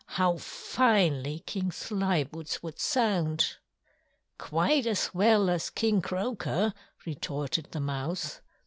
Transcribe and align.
"How 0.17 0.37
finely 0.37 1.43
King 1.45 1.69
Slyboots 1.69 2.63
would 2.63 2.79
sound!" 2.79 3.57
"Quite 4.39 4.87
as 4.87 5.13
well 5.13 5.47
as 5.47 5.69
King 5.69 6.01
Croaker!" 6.01 6.73
retorted 7.05 7.67
the 7.71 7.81
Mouse. 7.81 8.41